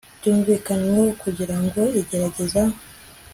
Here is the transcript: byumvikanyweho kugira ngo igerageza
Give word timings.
byumvikanyweho 0.19 1.05
kugira 1.23 1.55
ngo 1.63 1.81
igerageza 2.01 2.61